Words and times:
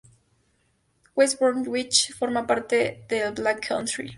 West 1.15 1.37
Bromwich 1.37 2.11
forma 2.11 2.43
parte 2.47 3.05
del 3.07 3.33
"Black 3.33 3.67
Country". 3.67 4.09